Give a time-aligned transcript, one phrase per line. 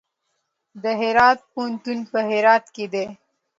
[0.83, 3.05] د هرات پوهنتون په هرات کې دی